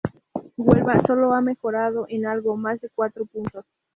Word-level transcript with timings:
Huelva 0.57 0.99
solo 1.05 1.31
ha 1.35 1.41
mejorado 1.41 2.07
en 2.09 2.25
algo 2.25 2.57
más 2.57 2.81
de 2.81 2.89
cuatro 2.89 3.27
puntos. 3.27 3.65